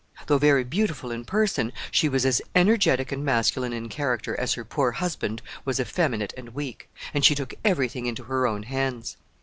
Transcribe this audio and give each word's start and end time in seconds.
Though 0.25 0.39
very 0.39 0.63
beautiful 0.63 1.11
in 1.11 1.25
person, 1.25 1.71
she 1.91 2.09
was 2.09 2.25
as 2.25 2.41
energetic 2.55 3.11
and 3.11 3.23
masculine 3.23 3.71
in 3.71 3.87
character 3.87 4.35
as 4.39 4.55
her 4.55 4.65
poor 4.65 4.93
husband 4.93 5.43
was 5.63 5.79
effeminate 5.79 6.33
and 6.35 6.55
weak, 6.55 6.89
and 7.13 7.23
she 7.23 7.35
took 7.35 7.53
every 7.63 7.87
thing 7.87 8.07
into 8.07 8.23
her 8.23 8.47
own 8.47 8.63
hands. 8.63 9.17